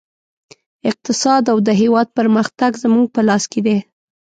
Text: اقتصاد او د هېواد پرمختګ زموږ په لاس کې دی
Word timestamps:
اقتصاد 0.89 1.43
او 1.51 1.57
د 1.67 1.69
هېواد 1.81 2.07
پرمختګ 2.17 2.71
زموږ 2.83 3.05
په 3.15 3.21
لاس 3.27 3.43
کې 3.51 3.59
دی 3.65 3.77